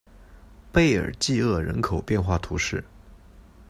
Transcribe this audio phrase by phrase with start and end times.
[0.73, 2.83] 贝尔济厄人口变化图示